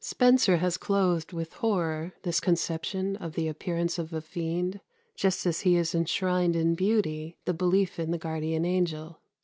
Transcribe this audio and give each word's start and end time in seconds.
Spenser 0.03 0.57
has 0.57 0.77
clothed 0.77 1.31
with 1.31 1.53
horror 1.53 2.13
this 2.23 2.39
conception 2.39 3.15
of 3.17 3.35
the 3.35 3.47
appearance 3.47 3.99
of 3.99 4.11
a 4.13 4.19
fiend, 4.19 4.79
just 5.15 5.45
as 5.45 5.59
he 5.59 5.75
has 5.75 5.93
enshrined 5.93 6.55
in 6.55 6.73
beauty 6.73 7.37
the 7.45 7.53
belief 7.53 7.99
in 7.99 8.09
the 8.09 8.17
guardian 8.17 8.65
angel. 8.65 9.21